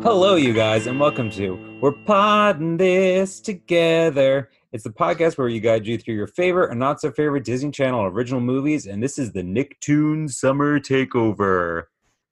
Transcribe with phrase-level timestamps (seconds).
[0.00, 4.50] Hello, you guys, and welcome to We're Podding This Together.
[4.72, 7.72] It's the podcast where we guide you through your favorite and not so favorite Disney
[7.72, 11.86] Channel original movies, and this is the Nicktoons Summer Takeover.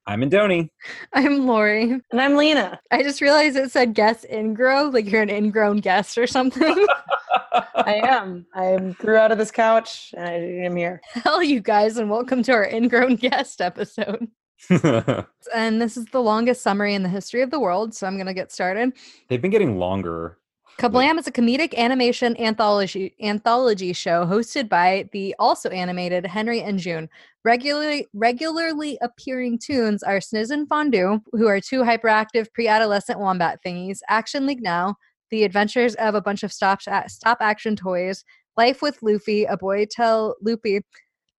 [0.09, 0.71] I'm Andoni.
[1.15, 2.01] I'm Lori.
[2.13, 2.79] And I'm Lena.
[2.93, 6.87] I just realized it said guest ingrow, like you're an ingrown guest or something.
[7.75, 8.47] I am.
[8.55, 11.01] I grew out of this couch and I am here.
[11.09, 14.29] Hell, you guys, and welcome to our ingrown guest episode.
[15.55, 18.27] And this is the longest summary in the history of the world, so I'm going
[18.27, 18.93] to get started.
[19.29, 20.39] They've been getting longer.
[20.79, 26.79] Kablam is a comedic animation anthology anthology show hosted by the also animated Henry and
[26.79, 27.09] June.
[27.45, 34.01] Regularly regularly appearing tunes are Sniz and Fondue, who are two hyperactive pre-adolescent wombat thingies,
[34.11, 34.97] Action League Now,
[35.31, 38.23] The Adventures of a Bunch of Stop Stop Action Toys,
[38.59, 40.83] Life with Loopy, a boy tell Loopy.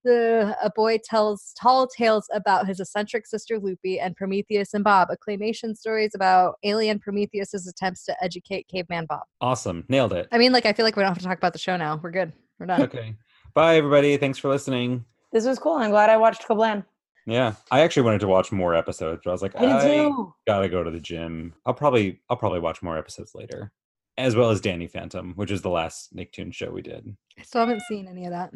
[0.08, 5.09] The, a boy tells tall tales about his eccentric sister Loopy and Prometheus and Bob,
[5.27, 9.23] claymation stories about alien Prometheus's attempts to educate caveman Bob.
[9.41, 9.83] Awesome.
[9.89, 10.30] Nailed it.
[10.31, 11.99] I mean, like, I feel like we don't have to talk about the show now.
[12.02, 12.31] We're good.
[12.58, 12.83] We're done.
[12.83, 13.16] Okay.
[13.53, 14.16] Bye, everybody.
[14.16, 15.03] Thanks for listening.
[15.33, 15.73] This was cool.
[15.73, 16.86] I'm glad I watched Kablam.
[17.25, 20.09] Yeah, I actually wanted to watch more episodes, but I was like, I I
[20.47, 21.53] gotta go to the gym.
[21.66, 23.73] I'll probably I'll probably watch more episodes later,
[24.17, 27.14] as well as Danny Phantom, which is the last Nicktoon show we did.
[27.38, 28.53] I still haven't seen any of that.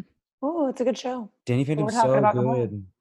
[0.71, 1.29] It's a good show.
[1.45, 2.85] Danny Phantom's so good.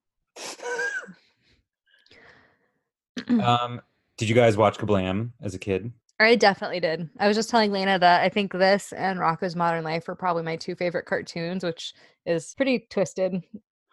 [3.28, 3.80] Um,
[4.16, 5.92] did you guys watch Kablam as a kid?
[6.18, 7.08] I definitely did.
[7.20, 10.42] I was just telling Lena that I think this and Rocko's Modern Life are probably
[10.42, 11.94] my two favorite cartoons, which
[12.26, 13.40] is pretty twisted.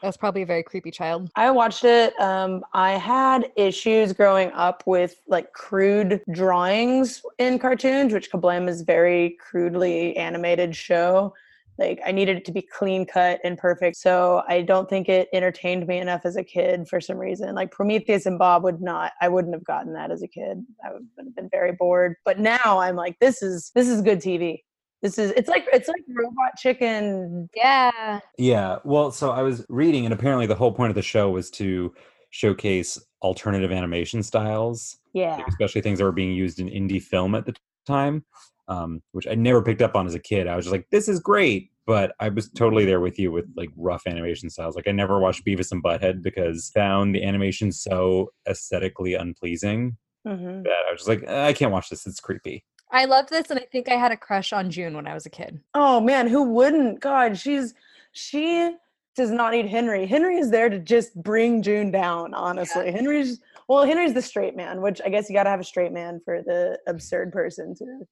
[0.02, 1.30] I was probably a very creepy child.
[1.36, 2.20] I watched it.
[2.20, 8.82] Um, I had issues growing up with like crude drawings in cartoons, which Kablam is
[8.82, 11.36] very crudely animated show.
[11.78, 13.98] Like I needed it to be clean cut and perfect.
[13.98, 17.54] So I don't think it entertained me enough as a kid for some reason.
[17.54, 20.66] Like Prometheus and Bob would not I wouldn't have gotten that as a kid.
[20.84, 22.16] I would have been very bored.
[22.26, 24.62] But now I'm like, this is this is good TV.
[25.04, 27.50] This is it's like it's like robot chicken.
[27.56, 28.20] Yeah.
[28.40, 28.80] Yeah.
[28.84, 31.94] Well, so I was reading, and apparently the whole point of the show was to
[32.32, 35.42] showcase alternative animation styles, Yeah.
[35.48, 37.56] especially things that were being used in indie film at the
[37.86, 38.26] time,
[38.68, 40.48] um, which I never picked up on as a kid.
[40.48, 41.72] I was just like, this is great.
[41.86, 44.76] But I was totally there with you with like rough animation styles.
[44.76, 49.96] Like I never watched Beavis and Butthead because found the animation so aesthetically unpleasing
[50.28, 50.64] Mhm.
[50.66, 52.06] that I was just like, "Eh, I can't watch this.
[52.06, 52.66] It's creepy.
[52.92, 55.26] I loved this and I think I had a crush on June when I was
[55.26, 55.62] a kid.
[55.74, 57.00] Oh man, who wouldn't?
[57.00, 57.74] God, she's
[58.12, 58.76] she
[59.16, 60.06] does not need Henry.
[60.06, 62.92] Henry is there to just bring June down, honestly.
[62.92, 63.40] Henry's
[63.70, 66.42] well, Henry's the straight man, which I guess you gotta have a straight man for
[66.42, 68.06] the absurd person to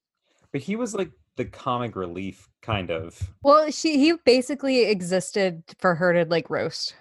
[0.56, 3.20] But he was like the comic relief kind of.
[3.42, 6.94] Well, she he basically existed for her to like roast.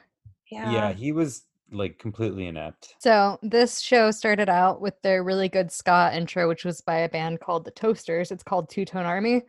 [0.51, 2.95] Yeah, Yeah, he was like completely inept.
[2.99, 7.07] So this show started out with their really good ska intro, which was by a
[7.07, 8.29] band called the Toasters.
[8.29, 9.43] It's called Two Tone Army.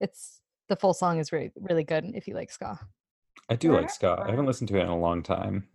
[0.00, 2.80] It's the full song is really really good if you like ska.
[3.48, 4.24] I do like Alright, ska.
[4.26, 5.68] I haven't listened to it in a long time.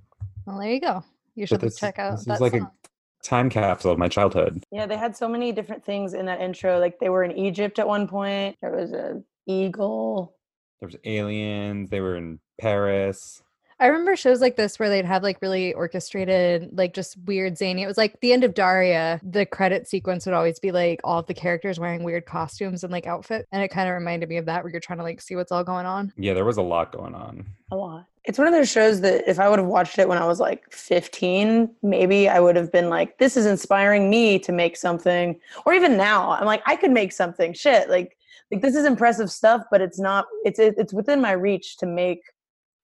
[0.46, 1.06] Well, there you go.
[1.36, 2.64] You should this, check out this that is like song.
[2.64, 2.88] a
[3.26, 4.64] time capsule of my childhood.
[4.72, 6.80] Yeah, they had so many different things in that intro.
[6.80, 8.56] Like they were in Egypt at one point.
[8.62, 10.36] There was a eagle.
[10.80, 11.90] There was aliens.
[11.90, 13.42] They were in Paris.
[13.78, 17.84] I remember shows like this where they'd have like really orchestrated, like just weird zany.
[17.84, 19.20] It was like the end of Daria.
[19.22, 22.94] The credit sequence would always be like all of the characters wearing weird costumes and
[22.94, 25.20] like outfit, and it kind of reminded me of that where you're trying to like
[25.20, 26.14] see what's all going on.
[26.16, 27.46] Yeah, there was a lot going on.
[27.72, 28.06] A lot.
[28.28, 30.40] It's one of those shows that if I would have watched it when I was
[30.40, 35.40] like 15, maybe I would have been like, this is inspiring me to make something.
[35.66, 37.54] Or even now, I'm like, I could make something.
[37.54, 37.90] Shit.
[37.90, 38.18] Like,
[38.52, 42.22] like this is impressive stuff, but it's not, it's it's within my reach to make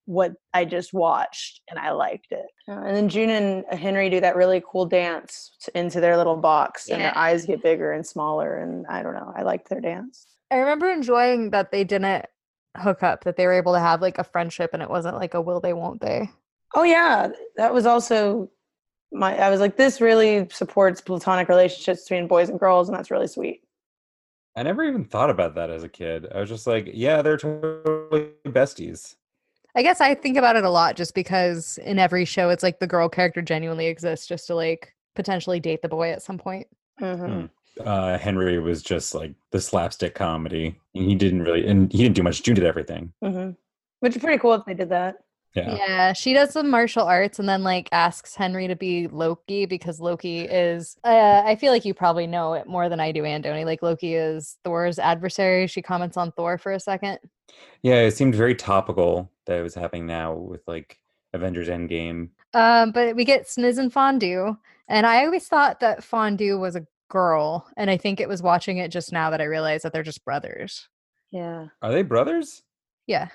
[0.06, 2.46] what I just watched and I liked it.
[2.66, 7.00] And then June and Henry do that really cool dance into their little box and
[7.00, 8.58] their eyes get bigger and smaller.
[8.58, 10.26] And I don't know, I liked their dance.
[10.50, 12.26] I remember enjoying that they didn't
[12.76, 15.34] hook up, that they were able to have like a friendship and it wasn't like
[15.34, 16.28] a will they, won't they.
[16.74, 18.50] Oh yeah, that was also
[19.12, 19.36] my.
[19.36, 23.26] I was like, this really supports platonic relationships between boys and girls, and that's really
[23.26, 23.62] sweet.
[24.56, 26.26] I never even thought about that as a kid.
[26.34, 29.16] I was just like, yeah, they're totally besties.
[29.74, 32.78] I guess I think about it a lot just because in every show it's like
[32.78, 36.66] the girl character genuinely exists just to like potentially date the boy at some point.
[37.00, 37.48] Mhm.
[37.80, 40.78] Uh, Henry was just like the slapstick comedy.
[40.94, 42.42] And he didn't really, and he didn't do much.
[42.42, 43.12] June did everything.
[43.22, 43.50] hmm
[44.00, 45.16] Which is pretty cool if they did that.
[45.54, 45.74] Yeah.
[45.76, 50.00] Yeah, she does some martial arts and then like asks Henry to be Loki because
[50.00, 53.66] Loki is uh, I feel like you probably know it more than I do, Andoni.
[53.66, 55.66] Like Loki is Thor's adversary.
[55.66, 57.18] She comments on Thor for a second.
[57.82, 60.98] Yeah, it seemed very topical that it was happening now with like
[61.34, 62.30] Avengers Endgame.
[62.54, 64.56] Um, but we get Sniz and Fondue,
[64.88, 68.78] and I always thought that Fondue was a girl, and I think it was watching
[68.78, 70.88] it just now that I realized that they're just brothers.
[71.30, 71.66] Yeah.
[71.82, 72.62] Are they brothers?
[73.06, 73.28] Yeah,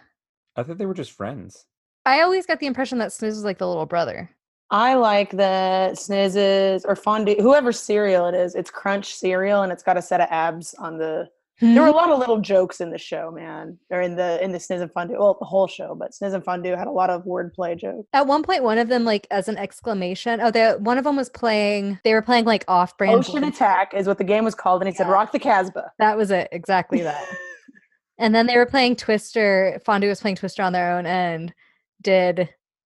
[0.55, 1.67] I thought they were just friends.
[2.05, 4.31] I always got the impression that Sniz is like the little brother.
[4.71, 9.83] I like that Snizzes or fondue, whoever cereal it is, it's crunch cereal and it's
[9.83, 11.29] got a set of abs on the.
[11.59, 14.51] There were a lot of little jokes in the show, man, or in the in
[14.51, 15.17] the Sniz and Fondue.
[15.17, 18.07] Well, the whole show, but Sniz and Fondue had a lot of wordplay jokes.
[18.13, 21.15] At one point, one of them, like as an exclamation, oh, the one of them
[21.15, 21.99] was playing.
[22.03, 23.15] They were playing like off-brand.
[23.15, 23.55] Ocean voice.
[23.55, 26.29] Attack is what the game was called, and he said, "Rock the Casbah." That was
[26.29, 27.25] it, exactly that.
[28.19, 29.81] and then they were playing Twister.
[29.83, 31.53] Fondue was playing Twister on their own, and
[32.01, 32.49] did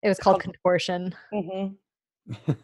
[0.04, 1.16] it was called called- Contortion.
[1.34, 1.68] hmm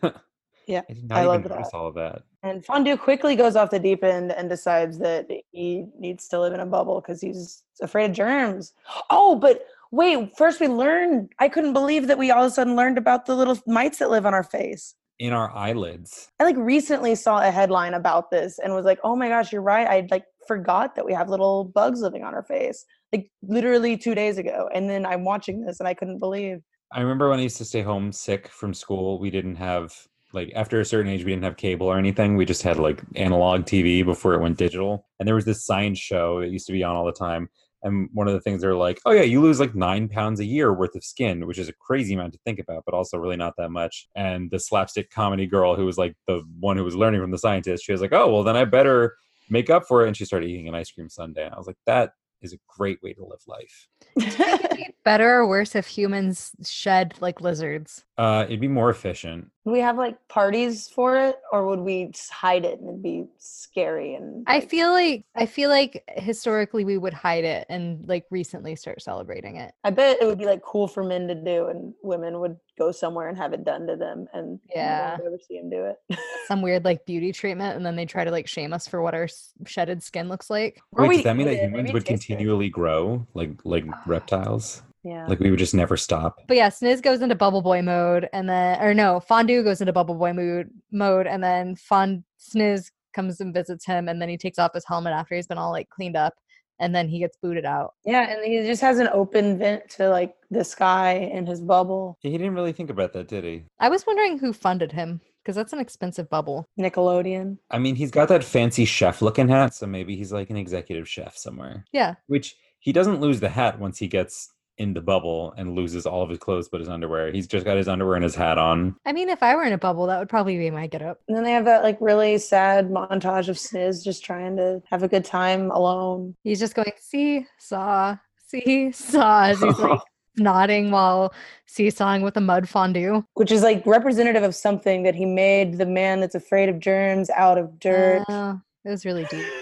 [0.03, 0.11] I
[0.67, 0.81] Yeah,
[1.11, 1.73] I love that.
[1.73, 2.23] all of that.
[2.43, 6.53] And Fondue quickly goes off the deep end and decides that he needs to live
[6.53, 8.73] in a bubble because he's afraid of germs.
[9.09, 11.31] Oh, but wait, first we learned.
[11.39, 14.09] I couldn't believe that we all of a sudden learned about the little mites that
[14.09, 14.95] live on our face.
[15.19, 16.27] In our eyelids.
[16.39, 19.61] I like recently saw a headline about this and was like, oh my gosh, you're
[19.61, 19.87] right.
[19.87, 22.85] I like forgot that we have little bugs living on our face.
[23.13, 24.69] Like literally two days ago.
[24.73, 26.61] And then I'm watching this and I couldn't believe.
[26.91, 29.93] I remember when I used to stay home sick from school, we didn't have
[30.33, 32.35] like after a certain age we didn't have cable or anything.
[32.35, 35.07] We just had like analog TV before it went digital.
[35.19, 37.49] And there was this science show that used to be on all the time.
[37.83, 40.45] And one of the things they're like, oh yeah, you lose like nine pounds a
[40.45, 43.37] year worth of skin, which is a crazy amount to think about, but also really
[43.37, 44.09] not that much.
[44.15, 47.37] And the slapstick comedy girl who was like the one who was learning from the
[47.37, 49.15] scientist, she was like, oh well, then I better
[49.49, 50.07] make up for it.
[50.07, 51.45] And she started eating an ice cream sundae.
[51.45, 52.11] And I was like, that
[52.41, 53.87] is a great way to live life.
[55.03, 58.03] Better or worse if humans shed like lizards?
[58.17, 59.49] Uh, it'd be more efficient.
[59.63, 63.25] Would we have like parties for it or would we hide it and it'd be
[63.37, 68.07] scary and I like- feel like I feel like historically we would hide it and
[68.07, 69.73] like recently start celebrating it.
[69.83, 72.91] I bet it would be like cool for men to do, and women would go
[72.91, 75.17] somewhere and have it done to them, and Yeah.
[75.23, 76.19] no one see them do it.
[76.47, 79.13] Some weird like beauty treatment, and then they try to like shame us for what
[79.15, 79.27] our
[79.65, 80.79] shedded skin looks like.
[80.91, 82.33] Or Wait, we does that mean that humans would tastes good.
[82.35, 84.01] continually grow like like ah.
[84.05, 84.83] reptiles?
[85.03, 86.35] Yeah, Like we would just never stop?
[86.49, 89.93] But yeah, Sniz goes into Bubble Boy mode, and then or no, Fondue goes into
[89.93, 94.37] Bubble Boy mood mode, and then Fond Sniz comes and visits him, and then he
[94.37, 96.33] takes off his helmet after he's been all like cleaned up,
[96.79, 97.93] and then he gets booted out.
[98.05, 102.17] yeah, and he just has an open vent to like the sky in his bubble.
[102.21, 103.63] He didn't really think about that, did he?
[103.79, 106.67] I was wondering who funded him because that's an expensive bubble.
[106.79, 107.57] Nickelodeon.
[107.71, 111.07] I mean, he's got that fancy chef looking hat, so maybe he's like an executive
[111.07, 111.85] chef somewhere.
[111.91, 116.05] Yeah, Which he doesn't lose the hat once he gets in the bubble and loses
[116.05, 117.31] all of his clothes but his underwear.
[117.31, 118.95] He's just got his underwear and his hat on.
[119.05, 121.19] I mean, if I were in a bubble, that would probably be my get up.
[121.27, 125.03] And then they have that like really sad montage of Sniz just trying to have
[125.03, 126.35] a good time alone.
[126.43, 129.99] He's just going see saw see saw as he's like
[130.37, 131.33] nodding while
[131.65, 133.25] seesawing with a mud fondue.
[133.33, 137.29] Which is like representative of something that he made the man that's afraid of germs
[137.31, 138.23] out of dirt.
[138.29, 139.45] Oh, it was really deep.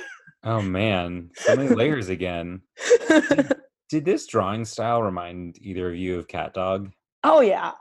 [0.48, 2.62] Oh man, so many layers again.
[3.90, 6.92] Did this drawing style remind either of you of Cat Dog?
[7.24, 7.72] oh yeah.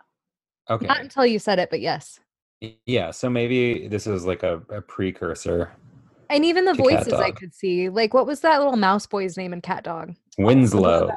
[0.70, 0.86] Okay.
[0.86, 2.18] Not until you said it, but yes.
[2.86, 5.72] Yeah, so maybe this is like a, a precursor.
[6.30, 7.90] And even the voices I could see.
[7.90, 10.14] Like, what was that little mouse boy's name in Cat Dog?
[10.38, 11.10] Winslow.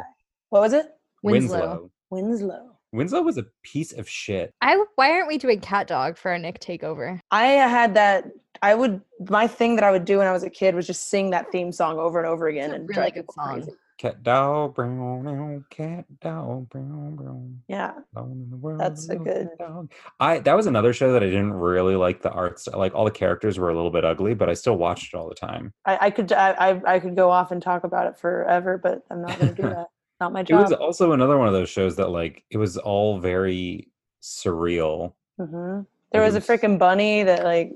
[0.49, 0.87] What was it?
[1.23, 1.89] Winslow.
[2.09, 2.77] Winslow.
[2.93, 4.53] Winslow was a piece of shit.
[4.61, 7.19] I why aren't we doing Cat Dog for our Nick takeover?
[7.31, 8.25] I uh, had that.
[8.61, 9.01] I would.
[9.29, 11.51] My thing that I would do when I was a kid was just sing that
[11.51, 13.53] theme song over and over again a and really drive good song.
[13.53, 13.71] crazy.
[13.97, 17.59] Cat dog, brown, brown, cat dog, brown, brown.
[17.67, 19.91] Yeah, alone in the world, That's a good- dog.
[20.19, 22.77] I that was another show that I didn't really like the art style.
[22.77, 25.27] Like all the characters were a little bit ugly, but I still watched it all
[25.27, 25.73] the time.
[25.85, 26.31] I, I could.
[26.31, 29.55] I, I I could go off and talk about it forever, but I'm not going
[29.55, 29.87] to do that.
[30.19, 30.59] Not my job.
[30.59, 33.87] It was also another one of those shows that like it was all very
[34.21, 35.13] surreal.
[35.39, 37.73] hmm There Like, was a freaking bunny that like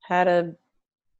[0.00, 0.54] had a.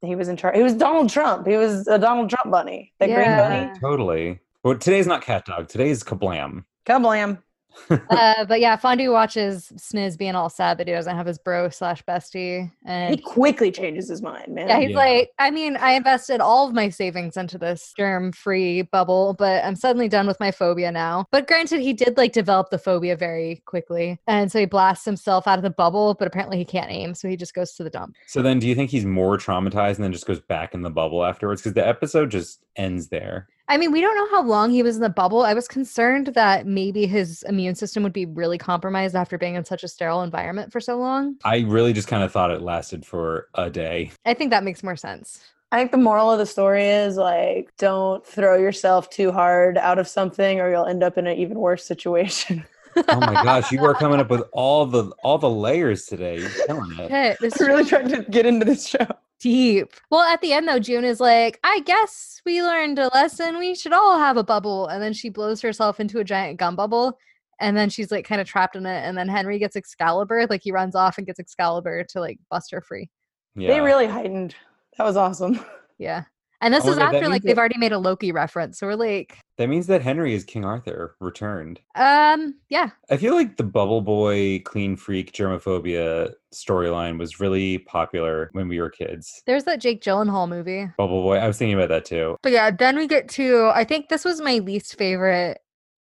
[0.01, 0.55] He was in charge.
[0.55, 1.45] He was Donald Trump.
[1.45, 2.93] He was a Donald Trump bunny.
[2.99, 3.79] That green bunny.
[3.79, 4.39] Totally.
[4.63, 5.67] But today's not cat dog.
[5.67, 6.63] Today's kablam.
[6.85, 7.41] Kablam.
[7.89, 11.69] Uh, but yeah, Fondue watches Sniz being all sad that he doesn't have his bro
[11.69, 12.71] slash bestie.
[12.85, 14.67] And he quickly changes his mind, man.
[14.67, 14.97] yeah, he's Yeah.
[14.97, 19.63] like, I mean, I invested all of my savings into this germ free bubble, but
[19.63, 21.25] I'm suddenly done with my phobia now.
[21.31, 24.19] But granted, he did like develop the phobia very quickly.
[24.27, 27.13] And so he blasts himself out of the bubble, but apparently he can't aim.
[27.15, 28.15] So he just goes to the dump.
[28.27, 30.89] So then do you think he's more traumatized and then just goes back in the
[30.89, 31.61] bubble afterwards?
[31.61, 33.47] Because the episode just ends there.
[33.69, 35.43] I mean, we don't know how long he was in the bubble.
[35.43, 39.63] I was concerned that maybe his immune system would be really compromised after being in
[39.63, 41.35] such a sterile environment for so long.
[41.45, 44.11] I really just kind of thought it lasted for a day.
[44.25, 45.43] I think that makes more sense.
[45.71, 49.99] I think the moral of the story is like, don't throw yourself too hard out
[49.99, 52.65] of something, or you'll end up in an even worse situation.
[53.07, 56.39] Oh my gosh, you are coming up with all the all the layers today.
[56.39, 57.09] You're killing it.
[57.09, 59.05] Shit, this I really trying to get into this show.
[59.39, 59.93] Deep.
[60.09, 63.57] Well, at the end though, June is like, I guess we learned a lesson.
[63.57, 64.87] We should all have a bubble.
[64.87, 67.17] And then she blows herself into a giant gum bubble.
[67.59, 69.03] And then she's like kind of trapped in it.
[69.03, 70.47] And then Henry gets Excalibur.
[70.49, 73.09] Like he runs off and gets Excalibur to like bust her free.
[73.55, 73.69] Yeah.
[73.69, 74.55] They really heightened.
[74.97, 75.59] That was awesome.
[75.97, 76.23] Yeah.
[76.61, 78.79] And this Oh, is wait, that after like they've that- already made a Loki reference.
[78.79, 81.79] So we're like, that means that Henry is King Arthur returned.
[81.95, 82.89] um, yeah.
[83.09, 88.81] I feel like the Bubble Boy, Clean Freak, Germophobia storyline was really popular when we
[88.81, 89.41] were kids.
[89.45, 90.89] There's that Jake Gyllenhaal movie.
[90.97, 92.37] Bubble Boy, I was thinking about that too.
[92.41, 95.59] But yeah, then we get to I think this was my least favorite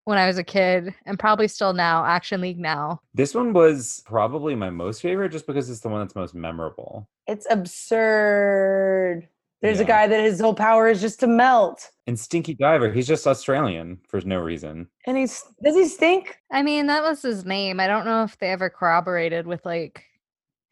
[0.05, 2.99] when I was a kid, and probably still now, Action League now.
[3.13, 7.07] This one was probably my most favorite just because it's the one that's most memorable.
[7.25, 9.29] It's absurd.
[9.63, 11.89] There's a guy that his whole power is just to melt.
[12.05, 14.87] And Stinky Diver, he's just Australian for no reason.
[15.07, 16.37] And he's does he stink?
[16.51, 17.79] I mean, that was his name.
[17.79, 20.03] I don't know if they ever corroborated with like.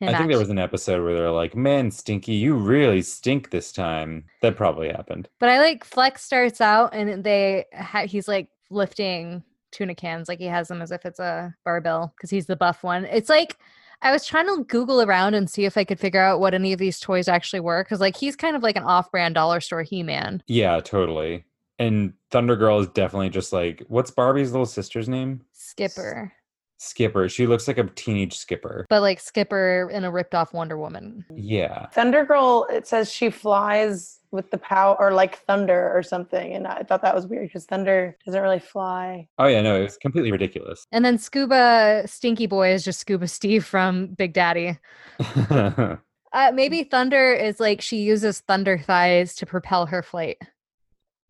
[0.04, 3.72] I think there was an episode where they're like, "Man, Stinky, you really stink this
[3.72, 5.30] time." That probably happened.
[5.40, 10.40] but I like Flex starts out and they ha- he's like lifting tuna cans, like
[10.40, 13.06] he has them as if it's a barbell because he's the buff one.
[13.06, 13.58] It's like
[14.02, 16.74] I was trying to Google around and see if I could figure out what any
[16.74, 19.84] of these toys actually were because like he's kind of like an off-brand dollar store
[19.84, 20.42] He-Man.
[20.48, 21.46] Yeah, totally.
[21.78, 25.42] And Thunder Girl is definitely just like, what's Barbie's little sister's name?
[25.52, 26.34] Skipper.
[26.82, 27.30] Skipper.
[27.30, 28.88] She looks like a teenage Skipper.
[28.90, 31.24] but like Skipper in a ripped off Wonder Woman.
[31.36, 31.88] Yeah.
[31.90, 36.54] Thunder Girl, it says she flies with the power or like thunder or something.
[36.54, 39.28] And I thought that was weird because thunder doesn't really fly.
[39.38, 40.86] Oh yeah, no, it was completely ridiculous.
[40.92, 44.78] And then Scuba Stinky Boy is just Scuba Steve from Big Daddy.
[46.34, 50.38] Uh, maybe Thunder is like she uses thunder thighs to propel her flight.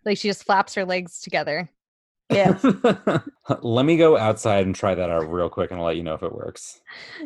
[0.05, 1.71] Like she just flaps her legs together.
[2.31, 3.19] Yeah.
[3.61, 6.13] Let me go outside and try that out real quick and I'll let you know
[6.13, 6.81] if it works.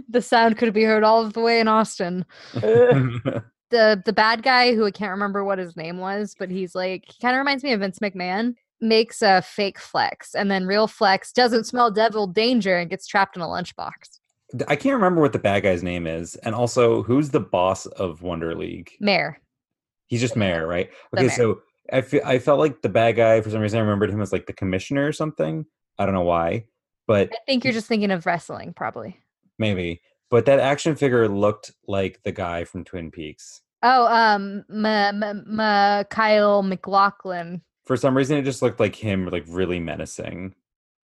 [0.09, 2.25] The sound could be heard all the way in Austin.
[3.71, 7.05] The the bad guy who I can't remember what his name was, but he's like
[7.07, 8.55] he kind of reminds me of Vince McMahon.
[8.79, 13.35] Makes a fake flex, and then real flex doesn't smell devil danger and gets trapped
[13.35, 14.19] in a lunchbox.
[14.67, 16.35] I can't remember what the bad guy's name is.
[16.37, 18.91] And also, who's the boss of Wonder League?
[18.99, 19.39] Mayor.
[20.07, 20.89] He's just mayor, right?
[21.17, 24.09] Okay, so I fe- I felt like the bad guy for some reason I remembered
[24.09, 25.65] him as like the commissioner or something.
[25.97, 26.65] I don't know why,
[27.07, 29.19] but I think you're just thinking of wrestling, probably.
[29.59, 30.01] maybe.
[30.31, 33.61] But that action figure looked like the guy from Twin Peaks.
[33.83, 37.61] Oh, um, Ma- Ma- Ma- Kyle MacLachlan.
[37.85, 40.55] For some reason, it just looked like him, like really menacing.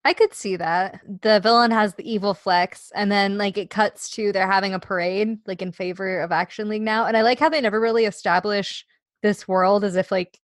[0.05, 1.01] I could see that.
[1.21, 4.79] The villain has the evil flex, and then like it cuts to they're having a
[4.79, 7.05] parade, like in favor of Action League now.
[7.05, 8.85] And I like how they never really establish
[9.21, 10.39] this world as if like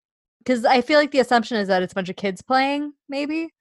[0.43, 3.53] because I feel like the assumption is that it's a bunch of kids playing, maybe.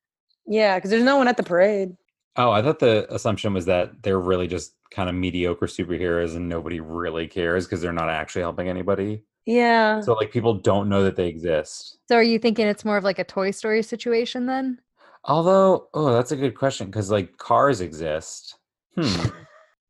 [0.47, 1.97] yeah, because there's no one at the parade.
[2.37, 6.49] Oh, I thought the assumption was that they're really just kind of mediocre superheroes and
[6.49, 9.23] nobody really cares because they're not actually helping anybody.
[9.45, 10.01] Yeah.
[10.01, 11.99] So like people don't know that they exist.
[12.09, 14.79] So are you thinking it's more of like a Toy Story situation then?
[15.25, 18.57] Although, oh, that's a good question because like cars exist.
[18.97, 19.29] Hmm.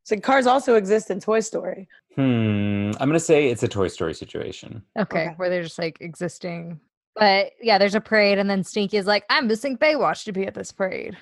[0.05, 1.89] So cars also exist in Toy Story.
[2.15, 2.91] Hmm.
[3.01, 4.83] I'm gonna say it's a Toy Story situation.
[4.99, 5.35] Okay, Okay.
[5.37, 6.81] where they're just like existing.
[7.15, 10.47] But yeah, there's a parade, and then Stinky is like, I'm missing Baywatch to be
[10.47, 11.17] at this parade.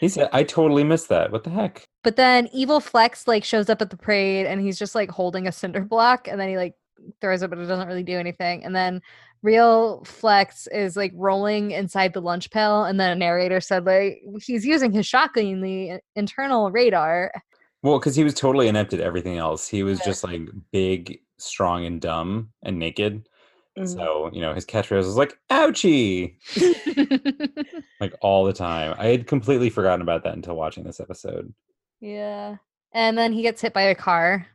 [0.00, 1.30] He said, "I totally missed that.
[1.30, 4.78] What the heck?" But then Evil Flex like shows up at the parade and he's
[4.78, 6.74] just like holding a cinder block and then he like
[7.20, 8.64] throws it, but it doesn't really do anything.
[8.64, 9.00] And then
[9.42, 14.22] Real Flex is like rolling inside the lunch pail, and then a narrator said like
[14.40, 17.30] he's using his shockingly internal radar.
[17.82, 19.66] Well, because he was totally inept at everything else.
[19.66, 23.28] He was just like big, strong, and dumb and naked.
[23.78, 23.88] Mhm.
[23.88, 26.36] So you know his catchphrase was like "ouchie"
[28.00, 28.94] like all the time.
[28.98, 31.52] I had completely forgotten about that until watching this episode.
[32.00, 32.56] yeah.
[32.94, 34.46] And then he gets hit by a car.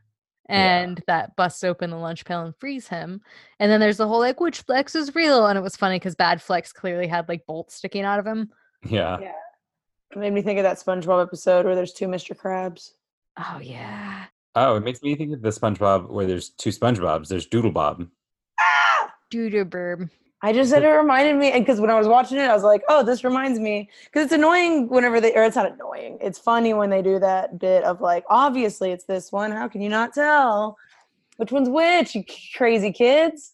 [0.47, 0.79] Yeah.
[0.81, 3.19] And that busts open the lunch pail and frees him.
[3.59, 5.47] And then there's the whole like, which flex is real?
[5.47, 8.51] And it was funny because Bad Flex clearly had like bolts sticking out of him.
[8.87, 9.17] Yeah.
[9.19, 9.31] Yeah.
[10.11, 12.37] It made me think of that SpongeBob episode where there's two Mr.
[12.37, 12.91] Krabs.
[13.37, 14.25] Oh yeah.
[14.55, 17.27] Oh, it makes me think of the SpongeBob where there's two SpongeBobs.
[17.27, 18.07] There's Doodle Bob.
[18.59, 19.13] Ah!
[19.31, 20.09] Doodleburb.
[20.41, 22.63] I just said it reminded me, and because when I was watching it, I was
[22.63, 26.19] like, "Oh, this reminds me." Because it's annoying whenever they, or it's not annoying.
[26.21, 29.51] It's funny when they do that bit of like, obviously it's this one.
[29.51, 30.77] How can you not tell
[31.37, 32.13] which one's which?
[32.15, 32.23] You
[32.55, 33.53] crazy kids.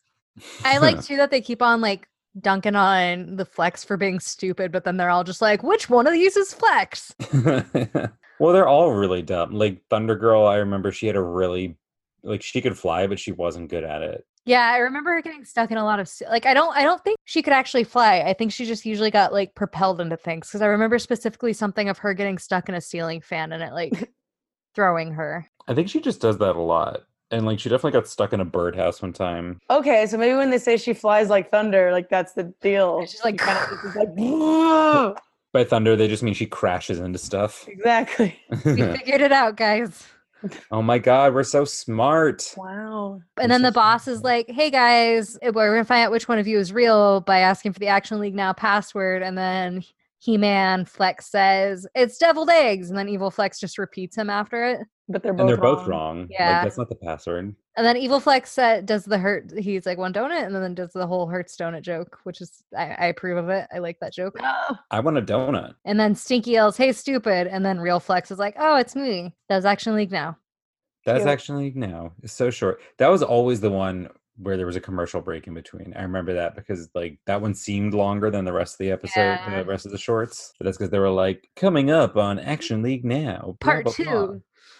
[0.66, 2.08] I like too that they keep on like
[2.40, 6.08] dunking on the Flex for being stupid, but then they're all just like, which one
[6.08, 7.13] of these is Flex?
[8.40, 9.52] well, they're all really dumb.
[9.54, 11.75] Like Thunder Girl, I remember she had a really
[12.24, 14.25] like she could fly, but she wasn't good at it.
[14.46, 17.02] Yeah, I remember her getting stuck in a lot of like I don't I don't
[17.04, 18.20] think she could actually fly.
[18.22, 21.88] I think she just usually got like propelled into things because I remember specifically something
[21.90, 24.12] of her getting stuck in a ceiling fan and it like
[24.75, 25.48] throwing her.
[25.68, 27.04] I think she just does that a lot.
[27.32, 29.60] And like she definitely got stuck in a birdhouse one time.
[29.70, 33.00] Okay, so maybe when they say she flies like thunder, like that's the deal.
[33.02, 35.18] It's just like- She kinda just is like
[35.53, 37.67] By thunder, they just mean she crashes into stuff.
[37.67, 38.38] exactly.
[38.65, 40.05] We figured it out, guys.
[40.72, 42.53] oh my god, we're so smart.
[42.57, 43.22] Wow.
[43.39, 44.17] And then so the boss smart.
[44.17, 47.39] is like, "Hey guys, we're gonna find out which one of you is real by
[47.39, 49.83] asking for the Action League Now password." And then
[50.17, 54.79] He-Man Flex says it's deviled eggs, and then Evil Flex just repeats him after it.
[55.07, 56.17] But they're both and they're both wrong.
[56.19, 56.27] wrong.
[56.29, 56.55] Yeah.
[56.55, 57.55] Like that's not the password.
[57.75, 59.51] And then Evil Flex uh, does the hurt.
[59.58, 62.92] He's like one donut, and then does the whole hurts donut joke, which is I,
[62.92, 63.68] I approve of it.
[63.74, 64.38] I like that joke.
[64.39, 64.77] No.
[64.92, 65.74] I want a donut.
[65.84, 69.34] And then Stinky yells, "Hey, stupid!" And then Real Flex is like, "Oh, it's me.
[69.50, 70.38] Does Action League Now."
[71.06, 71.58] That's Cute.
[71.58, 72.13] League now.
[72.22, 72.80] It's so short.
[72.98, 75.94] That was always the one where there was a commercial break in between.
[75.98, 79.20] I remember that because like that one seemed longer than the rest of the episode,
[79.20, 79.60] Yeah.
[79.63, 80.53] the rest of the shorts.
[80.58, 83.58] But that's because they were like coming up on Action League now.
[83.60, 84.03] blah, Part blah, two.
[84.06, 84.36] blah."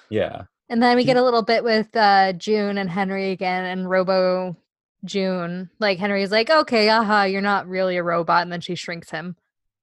[0.10, 0.44] Yeah.
[0.74, 4.58] And then we get a little bit with uh, June and Henry again, and Robo
[5.06, 5.70] June.
[5.78, 9.36] Like Henry's like, "Okay, aha, you're not really a robot," and then she shrinks him,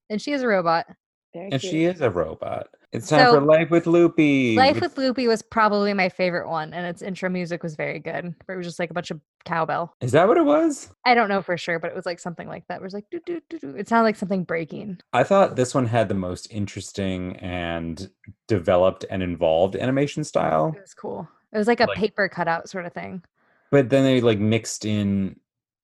[0.09, 0.87] and she is a robot.
[1.33, 1.71] Very And cute.
[1.71, 2.67] she is a robot.
[2.93, 4.55] It's time for Life with Loopy.
[4.57, 8.35] Life with Loopy was probably my favorite one, and its intro music was very good.
[8.49, 9.95] It was just like a bunch of cowbell.
[10.01, 10.89] Is that what it was?
[11.05, 12.81] I don't know for sure, but it was like something like that.
[12.81, 13.75] It was like doo doo doo doo.
[13.77, 14.99] It sounded like something breaking.
[15.13, 18.09] I thought this one had the most interesting and
[18.47, 20.73] developed and involved animation style.
[20.75, 21.29] It was cool.
[21.53, 23.23] It was like a Like- paper cutout sort of thing.
[23.71, 25.37] But then they like mixed in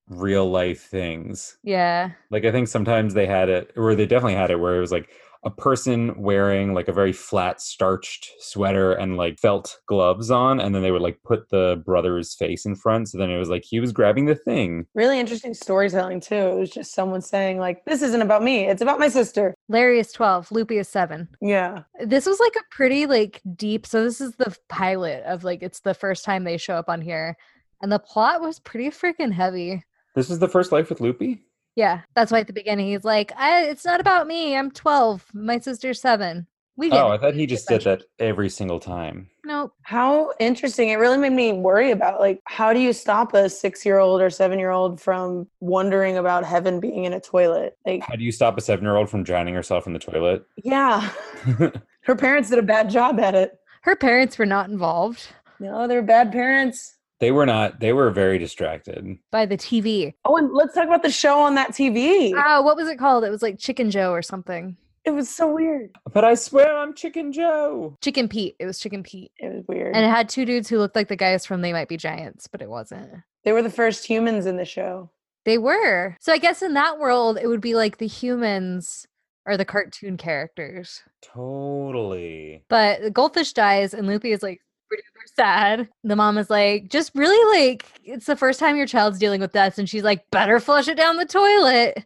[0.09, 1.57] real life things.
[1.63, 2.11] Yeah.
[2.31, 4.91] Like I think sometimes they had it, or they definitely had it, where it was
[4.91, 5.09] like
[5.43, 10.73] a person wearing like a very flat starched sweater and like felt gloves on, and
[10.73, 13.09] then they would like put the brother's face in front.
[13.09, 14.85] So then it was like he was grabbing the thing.
[14.93, 16.35] really interesting storytelling too.
[16.35, 18.67] It was just someone saying like, "This isn't about me.
[18.67, 21.27] It's about my sister." Larry is 12, Loopy is 7.
[21.41, 21.83] Yeah.
[22.03, 25.81] This was like a pretty like deep so this is the pilot of like it's
[25.81, 27.37] the first time they show up on here.
[27.81, 29.83] And the plot was pretty freaking heavy.
[30.15, 31.43] This is the first life with Loopy.
[31.77, 34.57] Yeah, that's why at the beginning he's like, I, "It's not about me.
[34.57, 35.27] I'm 12.
[35.33, 39.29] My sister's 7." We get Oh, I thought he just did that every single time.
[39.45, 39.73] Nope.
[39.83, 40.89] How interesting.
[40.89, 45.01] It really made me worry about like how do you stop a 6-year-old or 7-year-old
[45.01, 47.77] from wondering about heaven being in a toilet?
[47.85, 50.45] Like, How do you stop a seven-year-old from drowning herself in the toilet?
[50.63, 51.09] yeah.
[52.03, 53.57] Her parents did a bad job at it.
[53.81, 55.27] Her parents were not involved
[55.59, 56.96] No, they're bad parents.
[57.19, 57.79] They were not.
[57.79, 59.17] They were very distracted.
[59.31, 60.13] by the TV.
[60.25, 62.33] Oh, and let's talk about the show on that TV.
[62.35, 63.23] Oh, what was it called?
[63.23, 64.77] It was like Chicken Joe or something.
[65.05, 65.91] It was so weird.
[66.13, 67.95] But I swear I'm Chicken Joe.
[68.01, 68.55] Chicken Pete.
[68.59, 69.31] It was Chicken Pete.
[69.37, 69.95] It was weird.
[69.95, 72.47] And it had two dudes who looked like the guys from They Might Be Giants,
[72.47, 73.09] but it wasn't.
[73.45, 75.09] they were the first humans in the show.
[75.45, 76.17] They were.
[76.19, 79.05] So I guess in that world, it would be like the humans
[79.45, 81.01] are the cartoon characters.
[81.21, 82.63] Totally.
[82.69, 85.89] But the goldfish dies, and Loopy is like super duper sad.
[86.03, 89.53] The mom is like, just really like, it's the first time your child's dealing with
[89.53, 89.77] death.
[89.77, 92.05] And she's like, better flush it down the toilet.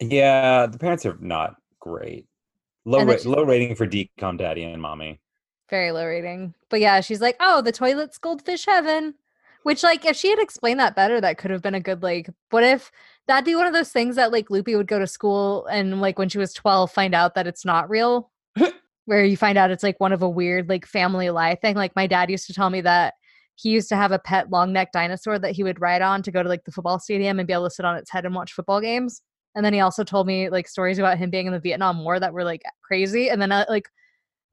[0.00, 2.26] Yeah, the parents are not great.
[2.84, 5.20] Low ra- low rating for decom daddy and mommy.
[5.68, 6.54] Very low rating.
[6.70, 9.14] But yeah, she's like, oh, the toilet's goldfish heaven.
[9.64, 12.30] Which, like, if she had explained that better, that could have been a good, like,
[12.50, 12.92] what if
[13.26, 16.16] that'd be one of those things that, like, Loopy would go to school and, like,
[16.18, 18.30] when she was 12, find out that it's not real?
[19.08, 21.76] Where you find out it's, like, one of a weird, like, family lie thing.
[21.76, 23.14] Like, my dad used to tell me that
[23.54, 26.30] he used to have a pet long neck dinosaur that he would ride on to
[26.30, 28.34] go to, like, the football stadium and be able to sit on its head and
[28.34, 29.22] watch football games.
[29.54, 32.20] And then he also told me, like, stories about him being in the Vietnam War
[32.20, 33.30] that were, like, crazy.
[33.30, 33.88] And then, uh, like,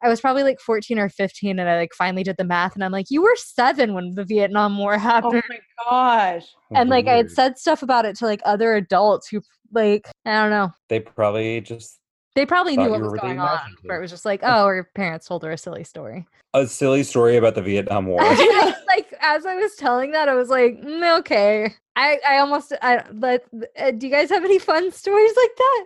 [0.03, 2.83] I was probably like 14 or 15 and I like finally did the math and
[2.83, 5.41] I'm like, you were seven when the Vietnam War happened.
[5.43, 6.45] oh my gosh.
[6.73, 9.41] and like I had said stuff about it to like other adults who
[9.73, 10.71] like, I don't know.
[10.89, 11.99] They probably just
[12.35, 13.59] They probably knew what was really going on.
[13.83, 16.27] Where it was just like, oh, her parents told her a silly story.
[16.53, 18.21] a silly story about the Vietnam War.
[18.21, 21.73] like as I was telling that, I was like, mm, okay.
[21.95, 23.45] I, I almost I but
[23.79, 25.85] uh, do you guys have any fun stories like that?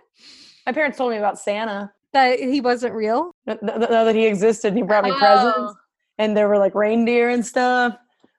[0.66, 1.92] My parents told me about Santa.
[2.12, 3.32] That he wasn't real?
[3.46, 5.54] Th- th- Know that he existed and he brought me presents.
[5.56, 5.74] Oh.
[6.18, 7.96] And there were like reindeer and stuff.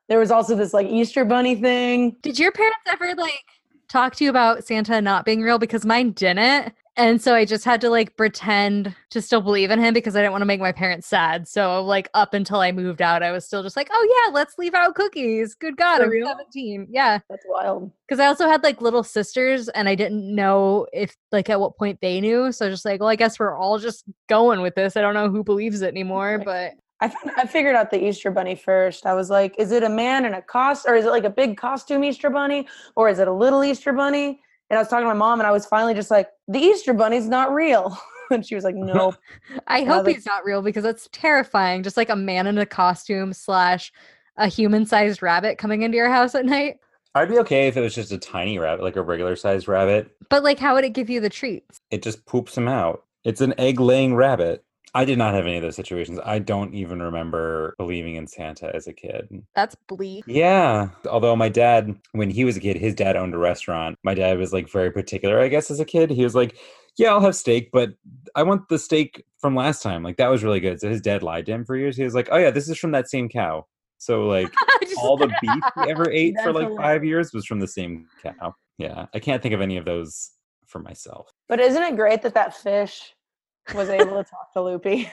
[0.09, 2.17] There was also this like Easter bunny thing.
[2.21, 3.39] Did your parents ever like
[3.87, 5.57] talk to you about Santa not being real?
[5.57, 6.73] Because mine didn't.
[6.97, 10.19] And so I just had to like pretend to still believe in him because I
[10.19, 11.47] didn't want to make my parents sad.
[11.47, 14.57] So like up until I moved out, I was still just like, oh yeah, let's
[14.57, 15.55] leave out cookies.
[15.55, 16.27] Good God, For I'm real?
[16.27, 16.87] 17.
[16.89, 17.19] Yeah.
[17.29, 17.91] That's wild.
[18.07, 21.77] Because I also had like little sisters and I didn't know if like at what
[21.77, 22.51] point they knew.
[22.51, 24.97] So just like, well, I guess we're all just going with this.
[24.97, 28.31] I don't know who believes it anymore, but I, found, I figured out the Easter
[28.31, 29.05] bunny first.
[29.05, 31.29] I was like, is it a man in a cost or is it like a
[31.29, 34.41] big costume Easter bunny or is it a little Easter bunny?
[34.71, 36.93] And I was talking to my mom and I was finally just like, the Easter
[36.93, 37.97] bunny's not real.
[38.31, 39.17] and she was like, nope.
[39.67, 41.83] I Yeah, hope like- he's not real because it's terrifying.
[41.83, 43.91] Just like a man in a costume slash
[44.37, 46.77] a human sized rabbit coming into your house at night.
[47.15, 50.09] I'd be okay if it was just a tiny rabbit, like a regular sized rabbit.
[50.29, 51.81] But like, how would it give you the treats?
[51.91, 53.03] It just poops them out.
[53.25, 54.63] It's an egg laying rabbit.
[54.93, 56.19] I did not have any of those situations.
[56.25, 59.29] I don't even remember believing in Santa as a kid.
[59.55, 60.25] That's bleak.
[60.27, 60.89] Yeah.
[61.09, 63.97] Although my dad, when he was a kid, his dad owned a restaurant.
[64.03, 66.09] My dad was like very particular, I guess, as a kid.
[66.09, 66.57] He was like,
[66.97, 67.91] Yeah, I'll have steak, but
[68.35, 70.03] I want the steak from last time.
[70.03, 70.81] Like, that was really good.
[70.81, 71.95] So his dad lied to him for years.
[71.95, 73.65] He was like, Oh, yeah, this is from that same cow.
[73.97, 74.53] So, like,
[74.97, 78.55] all the beef he ever ate for like five years was from the same cow.
[78.77, 79.05] Yeah.
[79.13, 80.31] I can't think of any of those
[80.65, 81.31] for myself.
[81.47, 83.13] But isn't it great that that fish
[83.73, 85.09] was able to talk to Loopy?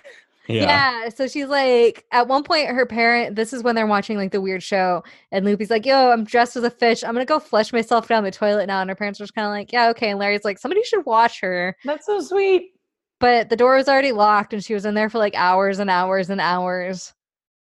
[0.48, 0.62] Yeah.
[0.62, 1.08] Yeah.
[1.10, 4.40] So she's like, at one point, her parent, this is when they're watching like the
[4.40, 7.04] weird show, and Loopy's like, Yo, I'm dressed as a fish.
[7.04, 8.80] I'm going to go flush myself down the toilet now.
[8.80, 10.10] And her parents are just kind of like, Yeah, okay.
[10.10, 11.76] And Larry's like, Somebody should watch her.
[11.84, 12.72] That's so sweet.
[13.20, 15.90] But the door was already locked, and she was in there for like hours and
[15.90, 17.12] hours and hours.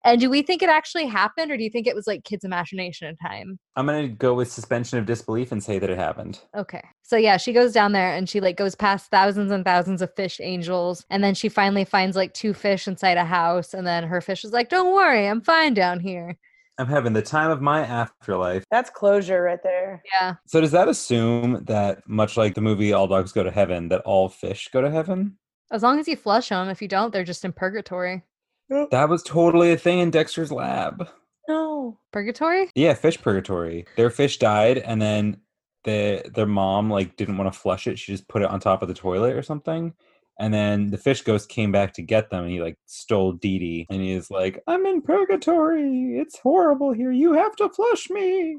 [0.07, 2.45] And do we think it actually happened, or do you think it was like kids'
[2.45, 3.59] imagination in time?
[3.75, 6.39] I'm going to go with suspension of disbelief and say that it happened.
[6.57, 6.83] Okay.
[7.03, 10.15] So yeah, she goes down there and she like goes past thousands and thousands of
[10.15, 11.05] fish angels.
[11.11, 13.75] And then she finally finds like two fish inside a house.
[13.75, 16.39] And then her fish is like, Don't worry, I'm fine down here.
[16.79, 18.63] I'm having the time of my afterlife.
[18.71, 20.03] That's closure right there.
[20.13, 20.35] Yeah.
[20.47, 24.03] So does that assume that much like the movie All Dogs Go to Heaven, that
[24.03, 25.37] all fish go to heaven?
[25.73, 26.69] As long as you flush them.
[26.69, 28.23] If you don't, they're just in purgatory.
[28.69, 31.09] That was totally a thing in Dexter's lab.
[31.49, 31.99] No.
[32.13, 32.71] Purgatory?
[32.75, 33.87] Yeah, fish purgatory.
[33.97, 35.39] Their fish died and then
[35.85, 37.99] the their mom like didn't want to flush it.
[37.99, 39.95] She just put it on top of the toilet or something.
[40.39, 43.59] And then the fish ghost came back to get them and he like stole Dee
[43.59, 43.87] Dee.
[43.89, 46.19] And he's like, I'm in purgatory.
[46.19, 47.13] It's horrible here.
[47.13, 48.59] You have to flush me.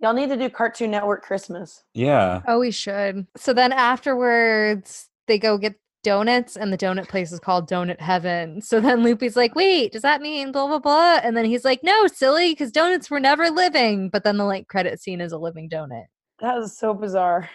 [0.00, 1.84] Y'all need to do Cartoon Network Christmas.
[1.94, 2.42] Yeah.
[2.46, 3.26] Oh, we should.
[3.36, 8.60] So then afterwards, they go get donuts, and the donut place is called Donut Heaven.
[8.60, 11.20] So then Loopy's like, wait, does that mean blah, blah, blah?
[11.24, 14.10] And then he's like, no, silly, because donuts were never living.
[14.10, 16.04] But then the like credit scene is a living donut.
[16.40, 17.50] That was so bizarre.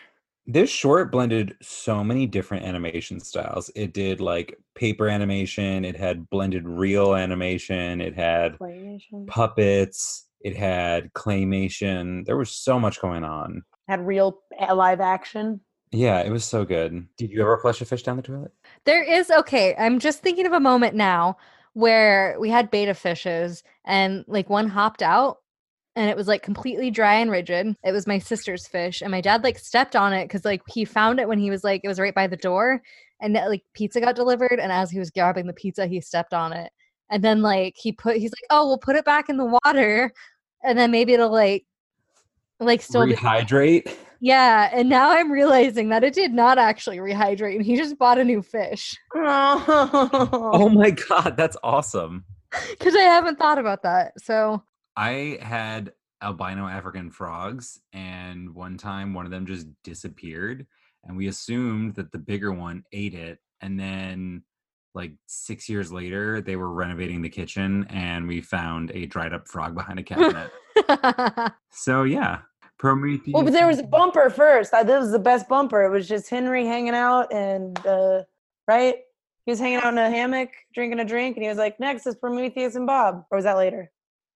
[0.46, 3.70] This short blended so many different animation styles.
[3.76, 9.28] It did like paper animation, it had blended real animation, it had Claymation.
[9.28, 12.26] puppets, it had claymation.
[12.26, 13.62] There was so much going on.
[13.88, 15.62] Had real eh, live action.
[15.92, 17.08] Yeah, it was so good.
[17.18, 18.52] Did you ever flush a fish down the toilet?
[18.86, 19.76] There is okay.
[19.76, 21.38] I'm just thinking of a moment now
[21.74, 25.38] where we had betta fishes and like one hopped out
[25.96, 27.76] and it was like completely dry and rigid.
[27.84, 30.86] It was my sister's fish and my dad like stepped on it because like he
[30.86, 32.82] found it when he was like it was right by the door
[33.20, 36.54] and like pizza got delivered and as he was grabbing the pizza he stepped on
[36.54, 36.72] it
[37.10, 40.12] and then like he put he's like oh we'll put it back in the water
[40.64, 41.66] and then maybe it'll like
[42.60, 43.94] like still be Rehydrate?
[44.22, 48.18] Yeah and now i'm realizing that it did not actually rehydrate and he just bought
[48.18, 50.52] a new fish Oh.
[50.54, 52.26] Oh my god, that's awesome.
[52.72, 54.14] because I haven't thought about that.
[54.20, 54.64] So
[54.96, 60.66] I had albino African frogs, and one time one of them just disappeared,
[61.04, 64.44] and we assumed that the bigger one ate it, and then
[64.96, 69.48] like six years later, they were renovating the kitchen, and we found a dried up
[69.48, 70.52] frog behind a cabinet.
[71.72, 72.40] so yeah,
[72.80, 73.34] Prometheus.
[73.34, 74.74] Well, but there was a bumper first.
[74.74, 75.84] I, this was the best bumper.
[75.84, 78.24] It was just Henry hanging out and uh,
[78.68, 78.96] right.
[79.46, 82.08] He was hanging out in a hammock, drinking a drink, and he was like, "Next
[82.08, 83.92] is Prometheus and Bob." Or was that later?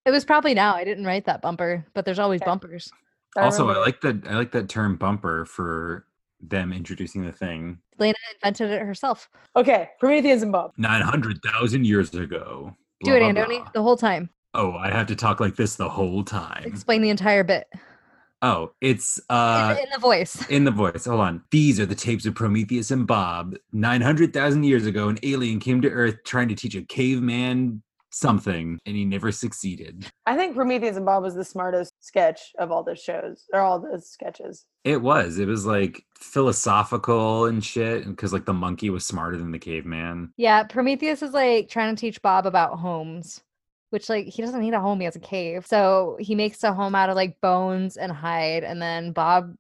[0.06, 0.76] it was probably now.
[0.76, 2.50] I didn't write that bumper, but there's always Okay.
[2.50, 2.92] bumpers.
[3.38, 4.28] also, I like that.
[4.28, 6.06] I like that term bumper for
[6.42, 7.80] them introducing the thing.
[7.98, 9.30] Lena invented it herself.
[9.56, 10.72] Okay, Prometheus and Bob.
[10.78, 12.76] Nine hundred thousand years ago.
[13.04, 14.30] Do it, blah, Andoni, the whole time.
[14.54, 16.64] Oh, I have to talk like this the whole time.
[16.66, 17.68] Explain the entire bit
[18.44, 20.48] Oh, it's in, uh the- in the voice.
[20.50, 21.06] in the voice.
[21.06, 21.44] Hold on.
[21.50, 23.56] These are the tapes of Prometheus and Bob.
[23.72, 28.96] 900,000 years ago, an alien came to Earth trying to teach a caveman something, and
[28.96, 30.06] he never succeeded.
[30.28, 33.80] I think Prometheus and Bob was the smartest sketch of all the shows or all
[33.80, 34.66] the sketches.
[34.84, 35.40] It was.
[35.40, 40.32] It was like philosophical and shit, because like the monkey was smarter than the caveman.
[40.38, 43.42] Yeah, Prometheus is like trying to teach Bob about homes,
[43.94, 45.68] which like he doesn't need a home, he has a cave.
[45.68, 49.54] So he makes a home out of like bones and hide, and then Bob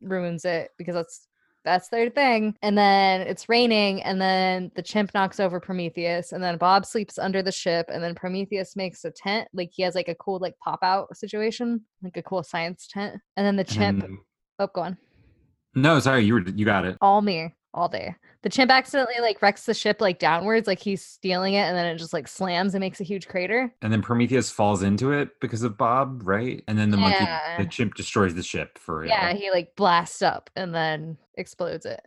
[0.00, 1.26] ruins it because that's
[1.64, 2.54] that's their thing.
[2.62, 7.18] And then it's raining, and then the chimp knocks over Prometheus, and then Bob sleeps
[7.18, 9.48] under the ship, and then Prometheus makes a tent.
[9.52, 13.20] Like he has like a cool like pop out situation, like a cool science tent.
[13.36, 14.18] And then the chimp, And-
[14.60, 14.98] oh, go on,
[15.74, 16.96] no, sorry, you were you got it.
[17.00, 18.14] all me, all day.
[18.42, 21.86] The chimp accidentally like wrecks the ship like downwards, like he's stealing it, and then
[21.86, 23.72] it just like slams and makes a huge crater.
[23.82, 26.64] And then Prometheus falls into it because of Bob, right?
[26.68, 27.26] And then the monkey,
[27.58, 29.08] the chimp destroys the ship for real.
[29.10, 32.00] Yeah, he like blasts up and then explodes it.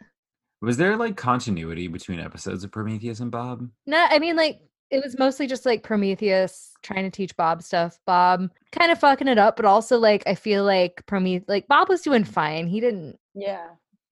[0.61, 3.67] Was there like continuity between episodes of Prometheus and Bob?
[3.85, 7.99] No, I mean like it was mostly just like Prometheus trying to teach Bob stuff.
[8.05, 11.89] Bob kind of fucking it up, but also like I feel like Prometheus like Bob
[11.89, 12.67] was doing fine.
[12.67, 13.67] He didn't Yeah.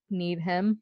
[0.09, 0.81] need him.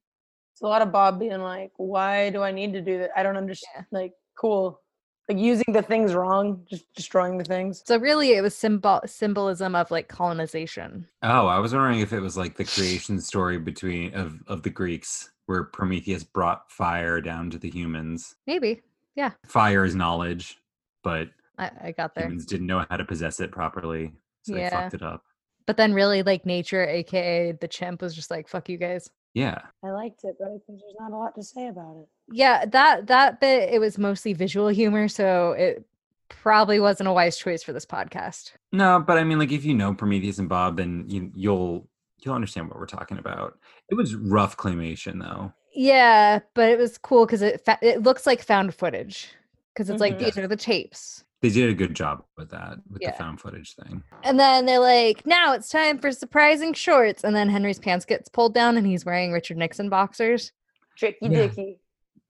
[0.60, 3.12] It's a lot of Bob being like, why do I need to do that?
[3.15, 3.86] I don't understand.
[3.91, 4.82] Like, cool.
[5.30, 7.82] Like using the things wrong, just destroying the things.
[7.86, 11.08] So really it was symbol symbolism of like colonization.
[11.24, 14.69] Oh, I was wondering if it was like the creation story between of of the
[14.69, 18.36] Greeks, where Prometheus brought fire down to the humans.
[18.45, 18.82] Maybe.
[19.15, 19.32] Yeah.
[19.45, 20.58] Fire is knowledge,
[21.06, 22.26] but I, I got there.
[22.26, 24.72] humans didn't know how to possess it properly, so they Yeah.
[24.82, 25.24] fucked it up.
[25.67, 29.10] But then really like nature, aka the chimp, was just like, fuck you guys.
[29.34, 32.08] Yeah, I liked it, but I think there's not a lot to say about it.
[32.32, 35.86] Yeah, that that bit it was mostly visual humor, so it
[36.30, 38.52] probably wasn't a wise choice for this podcast.
[38.72, 41.88] no, but I mean, like if you know Prometheus and Bob, then you you'll
[42.20, 43.58] you'll understand what we're talking about.
[43.89, 45.54] It was rough claymation though.
[45.74, 49.30] Yeah, but it was cool because it fa- it looks like found footage
[49.74, 50.20] because it's like Mhm.
[50.20, 51.24] these are the tapes.
[51.41, 53.12] They did a good job with that with Yeah.
[53.12, 54.04] the found footage thing.
[54.23, 57.23] And then they're like, now it's time for surprising shorts.
[57.23, 60.52] And then Henry's pants gets pulled down and he's wearing Richard Nixon boxers.
[60.97, 61.47] Tricky Yeah.
[61.47, 61.80] Dicky.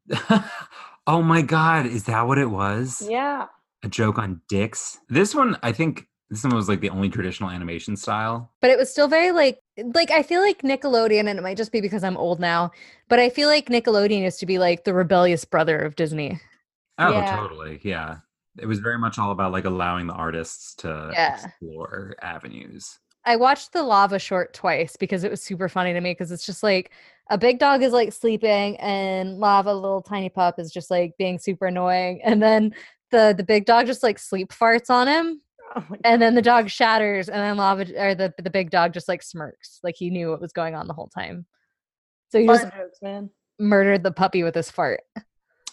[1.07, 3.01] oh my god, is that what it was?
[3.09, 3.45] Yeah.
[3.83, 4.99] A joke on dicks.
[5.09, 8.51] This one, I think this one was like the only traditional animation style.
[8.61, 9.59] But it was still very like
[9.95, 12.71] like I feel like Nickelodeon, and it might just be because I'm old now,
[13.07, 16.39] but I feel like Nickelodeon used to be like the rebellious brother of Disney.
[16.99, 17.35] Oh, Yeah.
[17.37, 17.79] totally.
[17.83, 18.17] Yeah.
[18.57, 21.33] It was very much all about like allowing the artists to Yeah.
[21.33, 22.99] explore avenues.
[23.25, 26.45] I watched the lava short twice because it was super funny to me because it's
[26.45, 26.91] just like
[27.29, 31.37] a big dog is like sleeping and lava little tiny pup is just like being
[31.37, 32.73] super annoying and then
[33.11, 35.41] the the big dog just like sleep farts on him
[35.75, 39.07] Oh and then the dog shatters and then lava or the the big dog just
[39.07, 41.45] like smirks like he knew what was going on the whole time.
[42.31, 43.29] So he Fart just jokes, man.
[43.59, 45.01] murdered the puppy with his fart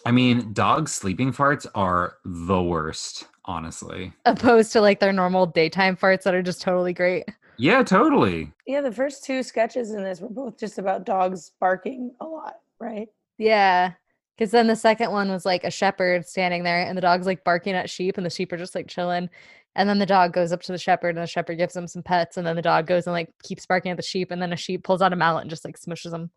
[0.07, 4.13] I mean, dog sleeping farts are the worst, honestly.
[4.23, 7.25] opposed to like their normal daytime farts that are just totally great.
[7.57, 8.53] Yeah, totally.
[8.65, 12.53] Yeah, the first two sketches in this were both just about dogs barking a lot,
[12.79, 13.09] right?
[13.37, 13.95] Yeah.
[14.37, 17.43] Because then the second one was like a shepherd standing there and the dog's like
[17.43, 19.29] barking at sheep and the sheep are just like chilling.
[19.75, 22.01] And then the dog goes up to the shepherd and the shepherd gives him some
[22.01, 22.37] pets.
[22.37, 24.31] And then the dog goes and like keeps barking at the sheep.
[24.31, 26.31] And then a sheep pulls out a mallet and just like smushes him.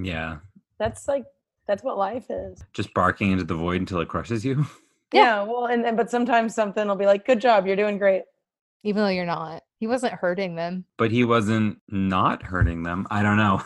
[0.00, 0.36] Yeah.
[0.78, 1.24] That's like
[1.68, 2.64] that's what life is.
[2.72, 4.66] Just barking into the void until it crushes you.
[5.10, 5.22] Yeah.
[5.22, 8.24] Yeah, well, and, and but sometimes something will be like, "Good job, you're doing great."
[8.82, 9.62] Even though you're not.
[9.80, 10.84] He wasn't hurting them.
[10.98, 13.06] But he wasn't not hurting them.
[13.10, 13.62] I don't know.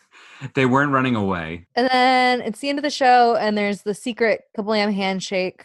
[0.54, 1.66] they weren't running away.
[1.76, 5.64] And then it's the end of the show and there's the secret kablam handshake.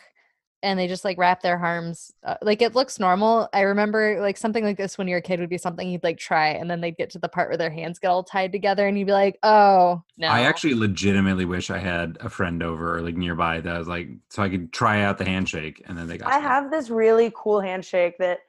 [0.63, 2.11] And they just like wrap their arms.
[2.23, 3.47] Uh, like it looks normal.
[3.53, 6.17] I remember like something like this when you're a kid would be something you'd like
[6.17, 6.49] try.
[6.49, 8.97] And then they'd get to the part where their hands get all tied together and
[8.97, 10.27] you'd be like, oh, no.
[10.27, 14.09] I actually legitimately wish I had a friend over or like nearby that was like
[14.29, 16.49] so I could try out the handshake and then they got I to me.
[16.49, 18.39] have this really cool handshake that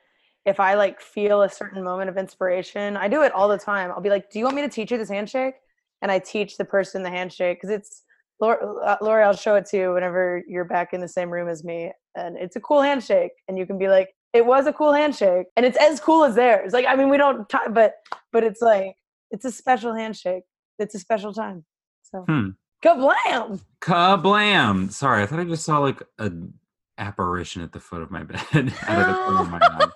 [0.44, 3.90] if I like feel a certain moment of inspiration, I do it all the time.
[3.90, 5.54] I'll be like, "Do you want me to teach you this handshake?"
[6.02, 8.02] And I teach the person the handshake because it's
[8.40, 8.96] Lori, uh,
[9.26, 12.36] I'll show it to you whenever you're back in the same room as me, and
[12.36, 13.32] it's a cool handshake.
[13.48, 16.34] And you can be like, "It was a cool handshake," and it's as cool as
[16.34, 16.72] theirs.
[16.72, 17.94] Like, I mean, we don't, ti- but
[18.32, 18.94] but it's like
[19.30, 20.42] it's a special handshake.
[20.78, 21.64] It's a special time.
[22.02, 22.50] So, Hmm.
[22.84, 23.60] kablam!
[23.80, 24.92] Kablam!
[24.92, 26.52] Sorry, I thought I just saw like an
[26.98, 29.88] apparition at the foot of my bed out of the corner of my eye.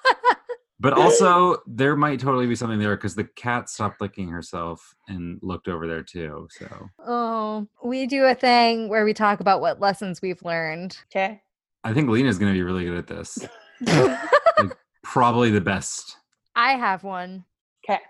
[0.82, 5.38] But also, there might totally be something there because the cat stopped licking herself and
[5.42, 6.48] looked over there too.
[6.50, 10.96] So Oh, we do a thing where we talk about what lessons we've learned.
[11.14, 11.42] Okay.
[11.84, 13.46] I think Lena's going to be really good at this.
[15.02, 16.16] Probably the best.
[16.56, 17.44] I have one.
[17.84, 18.00] Okay.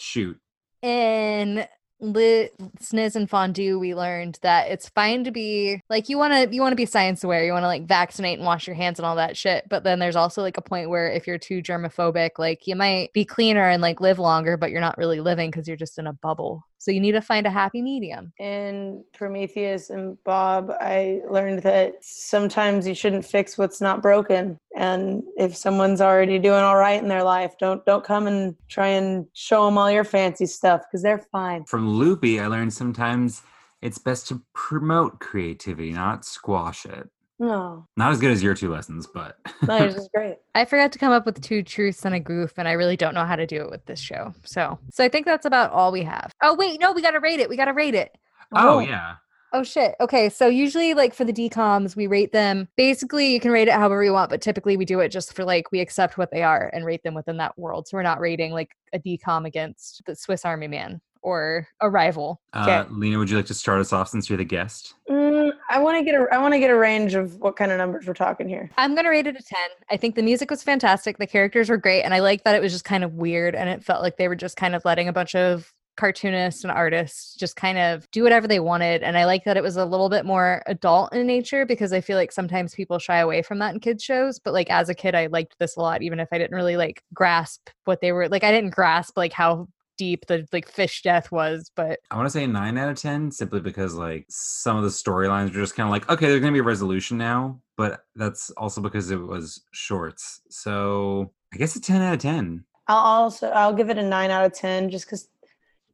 [0.00, 0.36] Shoot.
[0.82, 1.64] In
[2.00, 2.54] lit
[2.92, 6.72] and fondue we learned that it's fine to be like you want to you want
[6.72, 9.16] to be science aware you want to like vaccinate and wash your hands and all
[9.16, 12.66] that shit but then there's also like a point where if you're too germophobic like
[12.66, 15.76] you might be cleaner and like live longer but you're not really living because you're
[15.76, 18.32] just in a bubble So you need to find a happy medium.
[18.38, 24.58] in Prometheus and Bob, I learned that sometimes you shouldn't fix what's not broken.
[24.74, 28.88] And if someone's already doing all right in their life, don't don't come and try
[28.88, 31.64] and show them all your fancy stuff because they're fine.
[31.64, 33.42] From Loopy, I learned sometimes
[33.82, 37.10] it's best to promote creativity, not squash it.
[37.40, 40.36] No, Not as good as your two lessons, but no, yours is great.
[40.54, 43.14] I forgot to come up with two truths and a goof, and I really don't
[43.14, 44.34] know how to do it with this show.
[44.44, 46.32] So, so I think that's about all we have.
[46.42, 47.48] Oh wait, no, we gotta rate it.
[47.48, 48.16] We gotta rate it.
[48.54, 48.78] oh Oh.
[48.80, 49.14] yeah.
[49.52, 49.96] Oh shit.
[50.00, 52.68] Okay, so usually like for the decoms, we rate them.
[52.76, 55.44] Basically, you can rate it however you want, but typically we do it just for
[55.44, 57.88] like we accept what they are and rate them within that world.
[57.88, 62.40] So we're not rating like a decom against the Swiss Army Man or a rival.
[62.52, 64.94] Uh, Lena, would you like to start us off since you're the guest?
[65.08, 67.70] Mm, I want to get a I want to get a range of what kind
[67.70, 68.70] of numbers we're talking here.
[68.76, 69.58] I'm gonna rate it a 10.
[69.90, 71.18] I think the music was fantastic.
[71.18, 73.68] The characters were great, and I like that it was just kind of weird and
[73.68, 77.34] it felt like they were just kind of letting a bunch of cartoonists and artists
[77.34, 79.02] just kind of do whatever they wanted.
[79.02, 82.00] And I like that it was a little bit more adult in nature because I
[82.00, 84.38] feel like sometimes people shy away from that in kids shows.
[84.38, 86.78] But like as a kid, I liked this a lot, even if I didn't really
[86.78, 88.44] like grasp what they were like.
[88.44, 89.68] I didn't grasp like how
[90.00, 93.30] deep the like fish death was, but I want to say nine out of ten,
[93.30, 96.52] simply because like some of the storylines were just kind of like, okay, there's gonna
[96.52, 100.40] be a resolution now, but that's also because it was shorts.
[100.48, 102.64] So I guess a ten out of ten.
[102.88, 105.28] I'll also I'll give it a nine out of ten just because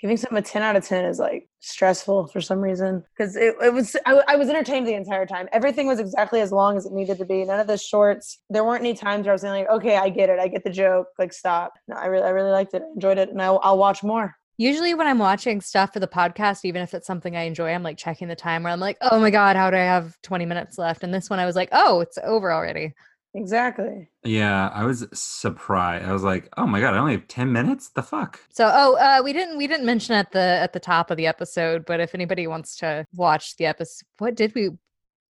[0.00, 3.54] giving something a ten out of ten is like stressful for some reason because it,
[3.62, 5.48] it was I, I was entertained the entire time.
[5.52, 7.44] Everything was exactly as long as it needed to be.
[7.44, 8.38] None of the shorts.
[8.50, 10.64] There weren't any times where I was saying like, okay, I get it, I get
[10.64, 11.08] the joke.
[11.18, 11.72] Like stop.
[11.88, 14.36] No, I really I really liked it, I enjoyed it, and I'll, I'll watch more.
[14.58, 17.82] Usually, when I'm watching stuff for the podcast, even if it's something I enjoy, I'm
[17.82, 20.46] like checking the time where I'm like, oh my God, how do I have 20
[20.46, 21.02] minutes left?
[21.02, 22.94] And this one, I was like, oh, it's over already.
[23.36, 24.08] Exactly.
[24.24, 26.06] Yeah, I was surprised.
[26.06, 27.90] I was like, oh my god, I only have ten minutes.
[27.90, 28.40] The fuck?
[28.48, 31.26] So, oh, uh, we didn't we didn't mention at the at the top of the
[31.26, 34.70] episode, but if anybody wants to watch the episode, what did we?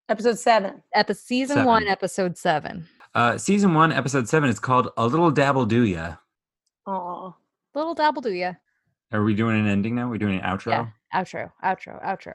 [0.08, 0.82] Episode seven.
[0.94, 2.86] Epi- season one, episode seven.
[3.14, 4.48] Uh, season one, episode seven.
[4.48, 6.16] It's called "A Little Dabble Do Ya."
[6.86, 7.34] Oh,
[7.76, 8.54] Little dabble do ya?
[9.12, 10.08] Are we doing an ending now?
[10.08, 10.70] We're doing an outro.
[10.70, 10.86] Yeah.
[11.14, 12.32] Outro, outro, outro.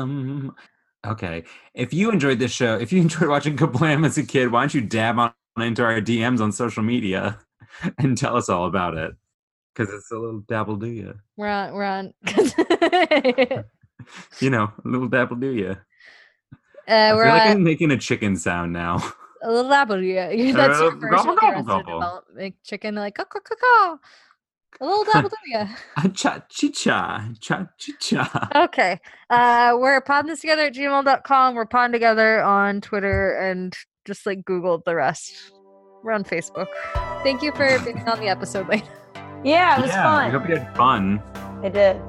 [0.00, 0.54] Um.
[1.06, 1.44] Okay.
[1.74, 4.74] If you enjoyed this show, if you enjoyed watching Kablam as a kid, why don't
[4.74, 7.38] you dab on into our DMs on social media
[7.98, 9.12] and tell us all about it?
[9.74, 11.12] Because it's a little dabble do ya.
[11.36, 11.72] We're on.
[11.74, 12.14] We're on.
[14.40, 15.74] You know, a little dabble do ya.
[16.88, 18.96] uh, I we're feel like on I'm making a chicken sound now.
[19.42, 20.28] a little dabble do ya.
[20.54, 21.98] That's Uh, your version gobble, gobble, gobble.
[22.00, 23.98] Development chicken, like caw, caw, caw.
[24.80, 25.66] A little dabble do ya.
[26.14, 28.48] cha chicha, cha chicha.
[28.54, 28.98] Okay.
[29.28, 31.54] Uh we're podding this together at gmail.com.
[31.54, 35.52] We're podding together on Twitter and just like Google the rest.
[36.02, 36.68] We're on Facebook.
[37.22, 38.84] Thank you for being on the episode late.
[39.44, 40.26] yeah, it was yeah, fun.
[40.26, 41.22] I hope you had fun.
[41.62, 42.00] I did.